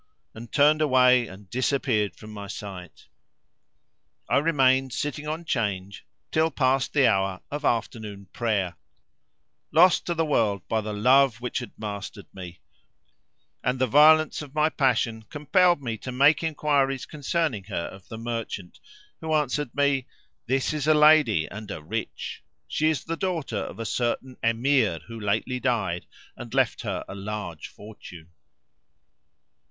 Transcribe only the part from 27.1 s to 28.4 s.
large fortune."